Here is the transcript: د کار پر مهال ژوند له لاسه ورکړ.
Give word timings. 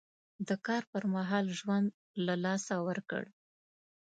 د 0.47 0.49
کار 0.67 0.83
پر 0.91 1.03
مهال 1.15 1.45
ژوند 1.59 1.87
له 2.25 2.35
لاسه 2.45 2.75
ورکړ. 2.87 3.23